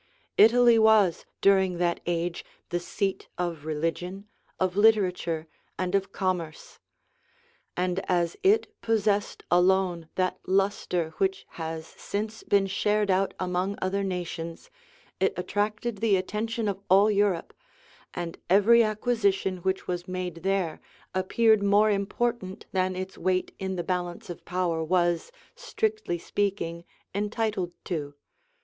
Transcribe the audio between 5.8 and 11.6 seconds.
of commerce; and as it possessed alone that lustre which